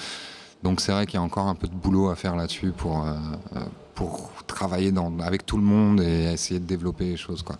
Donc 0.62 0.80
c'est 0.80 0.92
vrai 0.92 1.06
qu'il 1.06 1.14
y 1.14 1.18
a 1.18 1.22
encore 1.22 1.48
un 1.48 1.56
peu 1.56 1.66
de 1.66 1.74
boulot 1.74 2.08
à 2.08 2.14
faire 2.14 2.36
là-dessus 2.36 2.70
pour, 2.70 3.04
euh, 3.04 3.14
pour 3.96 4.30
travailler 4.46 4.92
avec 5.20 5.44
tout 5.44 5.56
le 5.56 5.64
monde 5.64 6.00
et 6.00 6.32
essayer 6.32 6.60
de 6.60 6.66
développer 6.66 7.04
les 7.04 7.16
choses, 7.16 7.42
quoi 7.42 7.58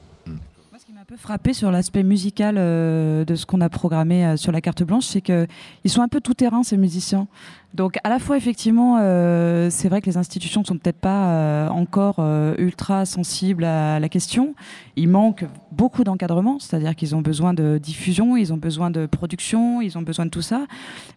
peu 1.13 1.19
frappé 1.19 1.53
sur 1.53 1.71
l'aspect 1.71 2.05
musical 2.05 2.55
euh, 2.57 3.27
de 3.27 3.35
ce 3.35 3.45
qu'on 3.45 3.61
a 3.61 3.69
programmé 3.69 4.25
euh, 4.25 4.39
sur 4.39 4.51
la 4.51 4.63
carte 4.63 4.83
blanche, 4.83 5.05
c'est 5.05 5.21
qu'ils 5.21 5.47
sont 5.85 6.01
un 6.01 6.09
peu 6.09 6.23
tout 6.23 6.33
terrain 6.33 6.63
ces 6.63 6.79
musiciens. 6.79 7.27
Donc 7.75 7.99
à 8.03 8.09
la 8.09 8.19
fois 8.19 8.39
effectivement, 8.39 8.97
euh, 8.99 9.69
c'est 9.69 9.91
vrai 9.91 10.01
que 10.01 10.07
les 10.07 10.17
institutions 10.17 10.63
ne 10.63 10.67
sont 10.67 10.79
peut-être 10.79 11.01
pas 11.01 11.69
encore 11.71 12.23
ultra 12.59 13.07
sensibles 13.07 13.65
à 13.65 13.99
la 13.99 14.09
question. 14.11 14.55
Il 14.97 15.09
manque 15.09 15.47
beaucoup 15.71 16.05
d'encadrement, 16.05 16.59
c'est-à-dire 16.59 16.95
qu'ils 16.95 17.15
ont 17.15 17.23
besoin 17.23 17.55
de 17.55 17.79
diffusion, 17.79 18.37
ils 18.37 18.53
ont 18.53 18.59
besoin 18.59 18.91
de 18.91 19.07
production, 19.07 19.81
ils 19.81 19.97
ont 19.97 20.03
besoin 20.03 20.27
de 20.27 20.31
tout 20.31 20.43
ça. 20.43 20.67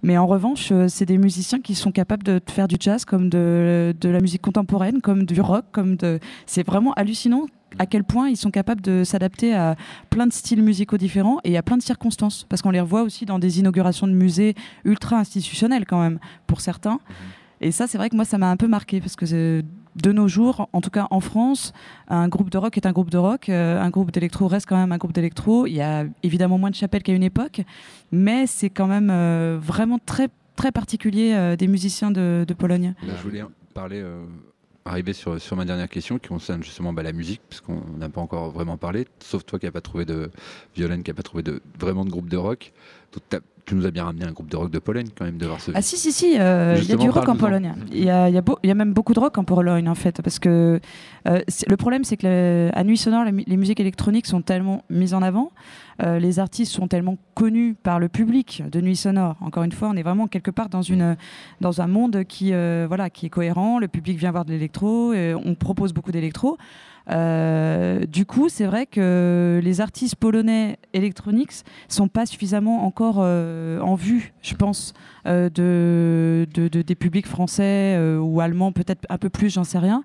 Mais 0.01 0.17
en 0.17 0.27
revanche, 0.27 0.71
c'est 0.87 1.05
des 1.05 1.17
musiciens 1.17 1.59
qui 1.59 1.75
sont 1.75 1.91
capables 1.91 2.23
de 2.23 2.39
faire 2.49 2.69
du 2.69 2.77
jazz 2.79 3.03
comme 3.03 3.29
de, 3.29 3.93
de 3.99 4.09
la 4.09 4.21
musique 4.21 4.41
contemporaine, 4.41 5.01
comme 5.01 5.25
du 5.25 5.41
rock, 5.41 5.65
comme 5.73 5.97
de. 5.97 6.19
C'est 6.45 6.65
vraiment 6.65 6.93
hallucinant 6.93 7.47
à 7.79 7.85
quel 7.85 8.03
point 8.03 8.29
ils 8.29 8.37
sont 8.37 8.51
capables 8.51 8.81
de 8.81 9.03
s'adapter 9.03 9.53
à 9.53 9.75
plein 10.09 10.27
de 10.27 10.33
styles 10.33 10.63
musicaux 10.63 10.97
différents 10.97 11.39
et 11.43 11.57
à 11.57 11.63
plein 11.63 11.77
de 11.77 11.81
circonstances. 11.81 12.45
Parce 12.49 12.61
qu'on 12.61 12.71
les 12.71 12.79
revoit 12.79 13.03
aussi 13.03 13.25
dans 13.25 13.39
des 13.39 13.59
inaugurations 13.59 14.07
de 14.07 14.13
musées 14.13 14.55
ultra 14.83 15.17
institutionnels 15.17 15.85
quand 15.85 16.01
même, 16.01 16.19
pour 16.47 16.61
certains. 16.61 16.99
Et 17.61 17.71
ça, 17.71 17.87
c'est 17.87 17.97
vrai 17.97 18.09
que 18.09 18.15
moi, 18.15 18.25
ça 18.25 18.37
m'a 18.37 18.49
un 18.49 18.57
peu 18.57 18.67
marqué 18.67 18.99
parce 18.99 19.15
que 19.15 19.63
de 19.95 20.11
nos 20.11 20.27
jours, 20.27 20.69
en 20.73 20.81
tout 20.81 20.89
cas 20.89 21.07
en 21.09 21.19
France, 21.19 21.73
un 22.09 22.27
groupe 22.27 22.49
de 22.49 22.57
rock 22.57 22.77
est 22.77 22.85
un 22.85 22.91
groupe 22.91 23.09
de 23.09 23.17
rock, 23.17 23.49
euh, 23.49 23.81
un 23.81 23.89
groupe 23.89 24.11
d'électro 24.11 24.47
reste 24.47 24.67
quand 24.67 24.77
même 24.77 24.91
un 24.91 24.97
groupe 24.97 25.13
d'électro. 25.13 25.65
Il 25.65 25.73
y 25.73 25.81
a 25.81 26.05
évidemment 26.23 26.57
moins 26.57 26.69
de 26.69 26.75
chapelles 26.75 27.03
qu'à 27.03 27.13
une 27.13 27.23
époque, 27.23 27.61
mais 28.11 28.45
c'est 28.45 28.69
quand 28.69 28.87
même 28.87 29.09
euh, 29.09 29.57
vraiment 29.59 29.99
très 30.05 30.27
très 30.55 30.71
particulier 30.71 31.33
euh, 31.33 31.55
des 31.55 31.67
musiciens 31.67 32.11
de, 32.11 32.45
Pologne. 32.57 32.93
je 33.01 33.23
voulais 33.23 33.43
parler 33.73 34.03
arriver 34.87 35.13
sur, 35.13 35.55
ma 35.55 35.65
dernière 35.65 35.89
question 35.89 36.19
qui 36.19 36.29
concerne 36.29 36.63
justement 36.63 36.93
bah, 36.93 37.01
la 37.01 37.11
musique, 37.11 37.41
puisqu'on 37.49 37.81
n'a 37.97 38.07
pas 38.07 38.21
encore 38.21 38.51
vraiment 38.51 38.77
parlé, 38.77 39.07
sauf 39.19 39.43
toi 39.43 39.57
qui 39.57 39.65
n'as 39.65 39.71
pas 39.71 39.81
trouvé 39.81 40.05
de 40.05 40.29
violence, 40.75 41.01
qui 41.03 41.09
n'a 41.09 41.15
pas 41.15 41.23
trouvé 41.23 41.41
de, 41.41 41.59
vraiment 41.79 42.05
de 42.05 42.11
groupe 42.11 42.29
de 42.29 42.37
rock. 42.37 42.71
Tu 43.65 43.73
nous 43.73 43.87
as 43.87 43.91
bien 43.91 44.03
ramené 44.03 44.25
un 44.25 44.31
groupe 44.31 44.49
de 44.49 44.57
rock 44.57 44.69
de 44.69 44.77
Pologne 44.77 45.07
quand 45.17 45.25
même 45.25 45.39
de 45.39 45.47
Varsovie. 45.47 45.75
Ah 45.75 45.81
si 45.81 45.97
si 45.97 46.11
si, 46.11 46.39
euh, 46.39 46.77
il 46.79 46.87
y 46.87 46.91
a 46.91 46.97
du 46.97 47.09
rock 47.09 47.27
en 47.27 47.35
Pologne. 47.35 47.73
Il 47.91 48.03
y 48.03 48.11
a, 48.11 48.29
y, 48.29 48.33
y 48.33 48.71
a, 48.71 48.75
même 48.75 48.93
beaucoup 48.93 49.15
de 49.15 49.19
rock 49.19 49.39
en 49.39 49.43
Pologne 49.43 49.89
en 49.89 49.95
fait, 49.95 50.21
parce 50.21 50.37
que 50.37 50.79
euh, 51.27 51.41
le 51.67 51.75
problème 51.75 52.03
c'est 52.03 52.17
que 52.17 52.69
à 52.71 52.83
Nuit 52.83 52.97
Sonore, 52.97 53.23
les, 53.25 53.57
musiques 53.57 53.79
électroniques 53.79 54.27
sont 54.27 54.43
tellement 54.43 54.83
mises 54.91 55.15
en 55.15 55.23
avant, 55.23 55.51
euh, 56.03 56.19
les 56.19 56.37
artistes 56.37 56.73
sont 56.73 56.87
tellement 56.87 57.17
connus 57.33 57.75
par 57.81 57.99
le 57.99 58.07
public 58.07 58.61
de 58.71 58.81
Nuit 58.81 58.95
Sonore. 58.95 59.35
Encore 59.41 59.63
une 59.63 59.71
fois, 59.71 59.89
on 59.89 59.95
est 59.95 60.03
vraiment 60.03 60.27
quelque 60.27 60.51
part 60.51 60.69
dans 60.69 60.83
une 60.83 61.17
dans 61.59 61.81
un 61.81 61.87
monde 61.87 62.23
qui 62.25 62.51
voilà 62.51 63.09
qui 63.09 63.25
est 63.25 63.29
cohérent. 63.29 63.79
Le 63.79 63.87
public 63.87 64.19
vient 64.19 64.31
voir 64.31 64.45
de 64.45 64.51
l'électro, 64.51 65.13
on 65.15 65.55
propose 65.55 65.91
beaucoup 65.91 66.11
d'électro. 66.11 66.57
Du 67.07 68.25
coup, 68.25 68.49
c'est 68.49 68.65
vrai 68.65 68.85
que 68.85 69.59
les 69.63 69.81
artistes 69.81 70.15
polonais 70.15 70.77
électroniques 70.93 71.63
sont 71.87 72.07
pas 72.07 72.25
suffisamment 72.25 72.85
encore 72.85 73.04
euh, 73.17 73.79
en 73.79 73.95
vue, 73.95 74.33
je 74.41 74.55
pense, 74.55 74.93
euh, 75.27 75.49
de, 75.49 76.45
des 76.67 76.95
publics 76.95 77.27
français 77.27 77.97
ou 78.19 78.41
allemands, 78.41 78.71
peut-être 78.71 79.05
un 79.09 79.17
peu 79.17 79.29
plus, 79.29 79.53
j'en 79.53 79.63
sais 79.63 79.79
rien. 79.79 80.03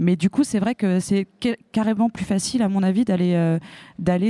Mais 0.00 0.16
du 0.16 0.30
coup, 0.30 0.44
c'est 0.44 0.58
vrai 0.58 0.74
que 0.74 0.98
c'est 0.98 1.26
carrément 1.72 2.08
plus 2.08 2.24
facile, 2.24 2.62
à 2.62 2.70
mon 2.70 2.82
avis, 2.82 3.04
d'aller 3.04 3.34
euh, 3.34 3.58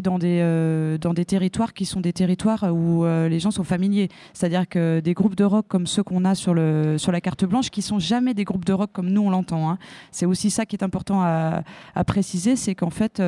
dans 0.02 0.18
des 0.18 0.40
euh, 0.42 0.98
dans 0.98 1.14
des 1.14 1.24
territoires 1.24 1.72
qui 1.72 1.84
sont 1.84 2.00
des 2.00 2.12
territoires 2.12 2.74
où 2.74 3.04
euh, 3.04 3.28
les 3.28 3.38
gens 3.38 3.52
sont 3.52 3.62
familiers. 3.62 4.08
C'est-à-dire 4.34 4.68
que 4.68 4.98
des 4.98 5.14
groupes 5.14 5.36
de 5.36 5.44
rock 5.44 5.66
comme 5.68 5.86
ceux 5.86 6.02
qu'on 6.02 6.24
a 6.24 6.34
sur 6.34 6.54
le 6.54 6.98
sur 6.98 7.12
la 7.12 7.20
carte 7.20 7.44
blanche, 7.44 7.70
qui 7.70 7.82
sont 7.82 8.00
jamais 8.00 8.34
des 8.34 8.42
groupes 8.42 8.64
de 8.64 8.72
rock 8.72 8.90
comme 8.92 9.10
nous 9.10 9.22
on 9.22 9.30
l'entend. 9.30 9.70
Hein. 9.70 9.78
C'est 10.10 10.26
aussi 10.26 10.50
ça 10.50 10.66
qui 10.66 10.74
est 10.74 10.82
important 10.82 11.22
à, 11.22 11.62
à 11.94 12.04
préciser, 12.04 12.56
c'est 12.56 12.74
qu'en 12.74 12.90
fait, 12.90 13.22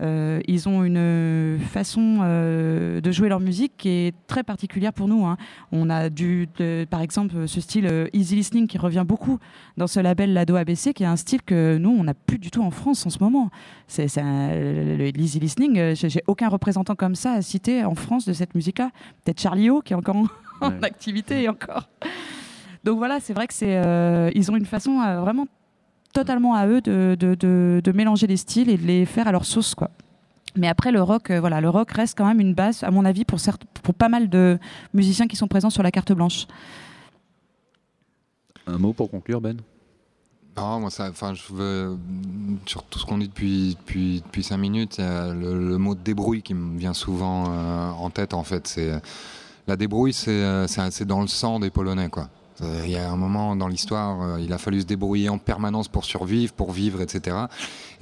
ils 0.00 0.68
ont 0.68 0.84
une 0.84 1.58
façon 1.58 2.18
de 2.20 3.10
jouer 3.10 3.28
leur 3.28 3.40
musique 3.40 3.72
qui 3.76 3.88
est 3.88 4.14
très 4.28 4.44
particulière 4.44 4.92
pour 4.92 5.08
nous. 5.08 5.26
Hein. 5.26 5.36
On 5.72 5.90
a 5.90 6.08
du, 6.08 6.48
par 6.88 7.00
exemple, 7.00 7.48
ce 7.48 7.60
style 7.60 8.08
easy 8.12 8.36
listening 8.36 8.68
qui 8.68 8.78
revient 8.78 9.04
beaucoup 9.06 9.38
dans 9.76 9.88
ce 9.88 9.98
label 9.98 10.32
Lado 10.32 10.54
ABC, 10.54 10.94
qui 10.94 11.02
est 11.02 11.06
un 11.06 11.16
style 11.16 11.42
que 11.42 11.79
nous, 11.80 11.90
on 11.90 12.04
n'a 12.04 12.14
plus 12.14 12.38
du 12.38 12.50
tout 12.50 12.62
en 12.62 12.70
France 12.70 13.04
en 13.06 13.10
ce 13.10 13.18
moment. 13.20 13.50
C'est 13.88 14.06
le 14.16 15.10
l'easy 15.10 15.40
listening. 15.40 15.78
Euh, 15.78 15.94
j'ai 15.94 16.22
aucun 16.26 16.48
représentant 16.48 16.94
comme 16.94 17.14
ça 17.14 17.32
à 17.32 17.42
citer 17.42 17.84
en 17.84 17.94
France 17.94 18.24
de 18.26 18.32
cette 18.32 18.54
musique-là. 18.54 18.90
Peut-être 19.24 19.40
Charlie 19.40 19.70
O 19.70 19.80
qui 19.80 19.92
est 19.92 19.96
encore 19.96 20.16
en, 20.60 20.70
activité 20.82 21.42
et 21.42 21.48
encore. 21.48 21.88
Donc 22.84 22.98
voilà, 22.98 23.20
c'est 23.20 23.32
vrai 23.32 23.46
que 23.46 23.54
c'est 23.54 23.76
euh, 23.76 24.30
ils 24.34 24.50
ont 24.50 24.56
une 24.56 24.66
façon 24.66 25.00
euh, 25.00 25.20
vraiment 25.20 25.46
totalement 26.12 26.54
à 26.54 26.66
eux 26.66 26.80
de, 26.80 27.16
de, 27.18 27.92
mélanger 27.92 28.26
les 28.26 28.36
styles 28.36 28.68
et 28.68 28.76
de 28.76 28.86
les 28.86 29.06
faire 29.06 29.28
à 29.28 29.32
leur 29.32 29.44
sauce, 29.44 29.74
quoi. 29.74 29.90
Mais 30.56 30.66
après, 30.66 30.90
le 30.90 31.00
rock, 31.00 31.30
voilà, 31.30 31.60
le 31.60 31.68
rock 31.68 31.92
reste 31.92 32.18
quand 32.18 32.26
même 32.26 32.40
une 32.40 32.54
base, 32.54 32.82
à 32.82 32.90
mon 32.90 33.04
avis, 33.04 33.24
pour, 33.24 33.38
certes, 33.38 33.62
pour 33.84 33.94
pas 33.94 34.08
mal 34.08 34.28
de 34.28 34.58
musiciens 34.92 35.28
qui 35.28 35.36
sont 35.36 35.46
présents 35.46 35.70
sur 35.70 35.84
la 35.84 35.92
carte 35.92 36.10
blanche. 36.10 36.48
Un 38.66 38.78
mot 38.78 38.92
pour 38.92 39.08
conclure, 39.08 39.40
Ben? 39.40 39.58
Non, 40.56 40.80
moi, 40.80 40.90
ça, 40.90 41.08
enfin, 41.08 41.34
je 41.34 41.52
veux, 41.52 41.98
sur 42.66 42.82
tout 42.84 42.98
ce 42.98 43.06
qu'on 43.06 43.18
dit 43.18 43.28
depuis, 43.28 43.76
depuis, 43.78 44.22
depuis 44.24 44.42
cinq 44.42 44.58
minutes, 44.58 44.96
le, 44.98 45.76
mot 45.78 45.94
débrouille 45.94 46.42
qui 46.42 46.54
me 46.54 46.78
vient 46.78 46.94
souvent 46.94 47.46
euh, 47.48 47.90
en 47.90 48.10
tête, 48.10 48.34
en 48.34 48.42
fait. 48.42 48.66
C'est, 48.66 48.92
la 49.66 49.76
débrouille, 49.76 50.14
euh, 50.28 50.66
c'est, 50.66 51.04
dans 51.04 51.20
le 51.20 51.28
sang 51.28 51.60
des 51.60 51.70
Polonais, 51.70 52.08
quoi. 52.08 52.28
Euh, 52.62 52.82
il 52.84 52.90
y 52.90 52.96
a 52.96 53.10
un 53.10 53.16
moment 53.16 53.56
dans 53.56 53.68
l'histoire, 53.68 54.38
il 54.38 54.52
a 54.52 54.58
fallu 54.58 54.82
se 54.82 54.86
débrouiller 54.86 55.30
en 55.30 55.38
permanence 55.38 55.88
pour 55.88 56.04
survivre, 56.04 56.52
pour 56.52 56.72
vivre, 56.72 57.00
etc. 57.00 57.36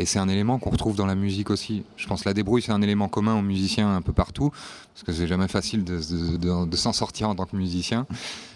Et 0.00 0.04
c'est 0.04 0.18
un 0.18 0.28
élément 0.28 0.58
qu'on 0.58 0.70
retrouve 0.70 0.96
dans 0.96 1.06
la 1.06 1.14
musique 1.14 1.50
aussi. 1.50 1.84
Je 1.96 2.08
pense 2.08 2.22
que 2.22 2.28
la 2.28 2.34
débrouille, 2.34 2.62
c'est 2.62 2.72
un 2.72 2.82
élément 2.82 3.08
commun 3.08 3.38
aux 3.38 3.42
musiciens 3.42 3.94
un 3.94 4.02
peu 4.02 4.12
partout, 4.12 4.50
parce 4.50 5.04
que 5.04 5.12
c'est 5.12 5.28
jamais 5.28 5.46
facile 5.46 5.84
de, 5.84 6.00
de, 6.38 6.66
de 6.66 6.76
s'en 6.76 6.92
sortir 6.92 7.28
en 7.28 7.36
tant 7.36 7.44
que 7.44 7.54
musicien. 7.54 8.06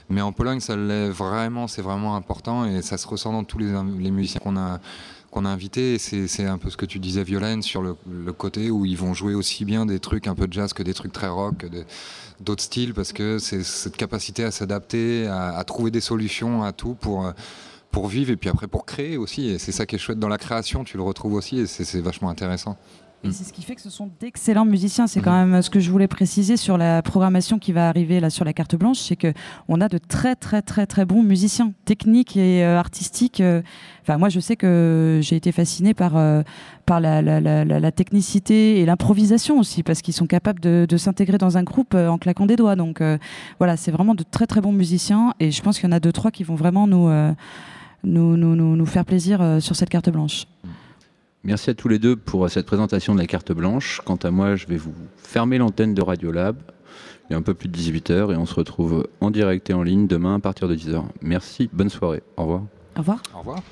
Mais 0.09 0.21
en 0.21 0.33
Pologne, 0.33 0.61
ça 0.61 0.77
l'est 0.77 1.09
vraiment, 1.09 1.67
c'est 1.69 1.83
vraiment 1.83 2.17
important 2.17 2.65
et 2.65 2.83
ça 2.83 2.99
se 2.99 3.07
ressent 3.07 3.33
dans 3.33 3.45
tous 3.45 3.59
les, 3.59 4.11
musiciens 4.11 4.41
qu'on 4.41 4.57
a 4.57 4.81
qu'on 5.31 5.47
a 5.47 5.49
invités. 5.49 5.97
C'est 5.99 6.45
un 6.45 6.59
peu 6.59 6.69
ce 6.69 6.77
que 6.77 6.85
tu 6.85 6.99
disais, 6.99 7.25
Violaine, 7.25 7.63
sur 7.63 7.83
le, 7.83 7.95
côté 8.33 8.71
où 8.71 8.85
ils 8.85 8.99
vont 8.99 9.15
jouer 9.15 9.35
aussi 9.35 9.65
bien 9.65 9.87
des 9.87 9.99
trucs 9.99 10.27
un 10.27 10.35
peu 10.35 10.47
jazz 10.51 10.75
que 10.75 10.83
des 10.83 10.93
trucs 10.93 11.13
très 11.13 11.29
rock, 11.29 11.67
d'autres 12.41 12.63
styles, 12.63 12.93
parce 12.93 13.15
que 13.15 13.39
c'est 13.39 13.63
cette 13.63 13.97
capacité 13.97 14.45
à 14.45 14.51
s'adapter, 14.51 15.27
à, 15.27 15.57
à, 15.57 15.65
trouver 15.65 15.91
des 15.91 16.03
solutions 16.03 16.63
à 16.63 16.73
tout 16.73 16.95
pour, 16.95 17.33
pour 17.93 18.09
vivre 18.09 18.31
et 18.31 18.37
puis 18.37 18.51
après 18.51 18.67
pour 18.67 18.85
créer 18.85 19.17
aussi. 19.17 19.49
Et 19.49 19.59
c'est 19.59 19.71
ça 19.71 19.87
qui 19.87 19.95
est 19.95 19.99
chouette 19.99 20.19
dans 20.19 20.29
la 20.29 20.39
création, 20.39 20.83
tu 20.83 20.97
le 20.97 21.03
retrouves 21.05 21.35
aussi 21.35 21.61
et 21.61 21.67
c'est 21.67 22.01
vachement 22.01 22.31
intéressant. 22.31 22.77
Et 23.25 23.31
c'est 23.31 23.45
ce 23.45 23.53
qui 23.53 23.63
fait 23.63 23.77
que 23.77 23.81
ce 23.81 23.91
sont 23.91 24.11
d'excellents 24.19 24.65
musiciens. 24.65 25.07
C'est 25.07 25.21
quand 25.21 25.33
même 25.33 25.63
ce 25.63 25.71
que 25.71 25.79
je 25.79 25.93
voulais 25.93 26.09
préciser 26.09 26.57
sur 26.57 26.77
la 26.77 27.03
programmation 27.03 27.61
qui 27.61 27.71
va 27.71 27.89
arriver 27.89 28.19
là 28.19 28.31
sur 28.31 28.45
la 28.45 28.53
carte 28.53 28.75
blanche, 28.75 28.99
c'est 28.99 29.15
que 29.15 29.33
on 29.69 29.81
a 29.81 29.89
de 29.89 29.99
très 29.99 30.35
très 30.35 30.61
très 30.61 30.87
très 30.87 31.05
bons 31.05 31.23
musiciens, 31.23 31.73
techniques 31.85 32.37
et 32.37 32.65
euh, 32.65 32.81
artistiques. 32.81 33.41
Euh. 33.41 33.63
Enfin, 34.03 34.19
moi, 34.19 34.29
je 34.29 34.41
sais 34.41 34.57
que 34.57 35.21
j'ai 35.23 35.37
été 35.37 35.53
fascinée 35.53 35.95
par 35.95 36.17
euh, 36.17 36.43
par 36.85 36.99
la, 36.99 37.23
la, 37.23 37.41
la, 37.41 37.65
la, 37.65 37.93
technicité 37.93 38.81
et 38.81 38.87
l'improvisation 38.87 39.61
aussi, 39.61 39.85
parce 39.85 40.03
qu'ils 40.03 40.15
sont 40.15 40.27
capables 40.27 40.59
de, 40.59 40.85
de 40.89 40.97
s'intégrer 40.97 41.39
dans 41.39 41.57
un 41.57 41.63
groupe 41.63 41.95
en 41.95 42.19
claquant 42.19 42.47
des 42.47 42.57
doigts. 42.57 42.75
Donc 42.75 43.01
voilà, 43.59 43.77
c'est 43.77 43.93
vraiment 43.93 44.17
de 44.17 44.25
très 44.29 44.49
très 44.49 44.61
bons 44.61 44.73
musiciens, 44.73 45.33
et 45.39 45.53
je 45.53 45.63
pense 45.63 45.79
qu'il 45.79 45.89
y 45.89 45.93
en 45.93 45.97
a 45.97 46.01
deux 46.01 46.11
trois 46.11 46.33
qui 46.33 46.43
vont 46.43 46.57
vraiment 46.57 46.89
nous 46.89 47.09
nous, 48.03 48.37
nous, 48.37 48.57
nous, 48.57 48.77
nous 48.77 48.87
faire 48.87 49.05
plaisir 49.05 49.59
sur 49.61 49.77
cette 49.77 49.91
carte 49.91 50.11
blanche. 50.11 50.47
Merci 51.45 51.71
à 51.71 51.75
tous 51.75 51.89
les 51.89 51.99
deux 51.99 52.15
pour 52.15 52.49
cette 52.49 52.67
présentation 52.67 53.15
de 53.15 53.21
la 53.21 53.27
carte 53.27 53.51
blanche. 53.51 54.01
Quant 54.05 54.17
à 54.17 54.31
moi, 54.31 54.55
je 54.55 54.67
vais 54.67 54.77
vous 54.77 54.95
fermer 55.17 55.59
l'antenne 55.59 55.93
de 55.93 56.01
Radiolab. 56.01 56.57
Il 57.29 57.33
est 57.33 57.37
un 57.37 57.43
peu 57.43 57.55
plus 57.55 57.69
de 57.69 57.77
18h 57.77 58.33
et 58.33 58.37
on 58.37 58.47
se 58.47 58.55
retrouve 58.55 59.09
en 59.21 59.31
direct 59.31 59.69
et 59.69 59.75
en 59.75 59.83
ligne 59.83 60.07
demain 60.07 60.37
à 60.37 60.39
partir 60.39 60.69
de 60.69 60.77
10h. 60.77 61.03
Merci, 61.21 61.69
bonne 61.73 61.91
soirée. 61.91 62.23
Au 62.37 62.43
revoir. 62.43 62.63
Au 62.97 63.01
revoir. 63.01 63.23
Au 63.35 63.39
revoir. 63.39 63.63